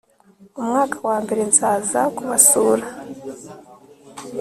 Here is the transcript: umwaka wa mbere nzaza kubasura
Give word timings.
umwaka 0.61 0.97
wa 1.07 1.17
mbere 1.23 1.41
nzaza 1.51 1.99
kubasura 2.15 2.85